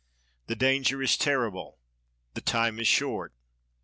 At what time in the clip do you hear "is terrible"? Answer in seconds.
1.03-1.77